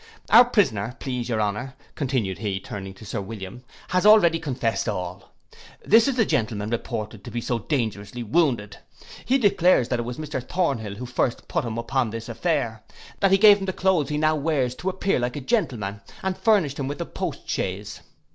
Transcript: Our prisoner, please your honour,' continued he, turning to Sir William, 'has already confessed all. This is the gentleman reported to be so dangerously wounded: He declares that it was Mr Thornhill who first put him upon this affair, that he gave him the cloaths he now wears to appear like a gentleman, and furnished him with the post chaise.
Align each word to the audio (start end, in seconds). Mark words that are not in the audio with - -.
Our 0.31 0.45
prisoner, 0.45 0.95
please 0.99 1.29
your 1.29 1.39
honour,' 1.39 1.75
continued 1.93 2.39
he, 2.39 2.59
turning 2.59 2.95
to 2.95 3.05
Sir 3.05 3.21
William, 3.21 3.63
'has 3.89 4.03
already 4.03 4.39
confessed 4.39 4.89
all. 4.89 5.31
This 5.85 6.07
is 6.07 6.15
the 6.15 6.25
gentleman 6.25 6.71
reported 6.71 7.23
to 7.23 7.29
be 7.29 7.39
so 7.39 7.59
dangerously 7.59 8.23
wounded: 8.23 8.77
He 9.23 9.37
declares 9.37 9.89
that 9.89 9.99
it 9.99 10.03
was 10.03 10.17
Mr 10.17 10.41
Thornhill 10.43 10.95
who 10.95 11.05
first 11.05 11.47
put 11.47 11.63
him 11.65 11.77
upon 11.77 12.09
this 12.09 12.27
affair, 12.27 12.81
that 13.19 13.29
he 13.29 13.37
gave 13.37 13.59
him 13.59 13.65
the 13.65 13.73
cloaths 13.73 14.09
he 14.09 14.17
now 14.17 14.35
wears 14.35 14.73
to 14.77 14.89
appear 14.89 15.19
like 15.19 15.35
a 15.35 15.39
gentleman, 15.39 16.01
and 16.23 16.35
furnished 16.35 16.79
him 16.79 16.87
with 16.87 16.97
the 16.97 17.05
post 17.05 17.47
chaise. 17.47 18.01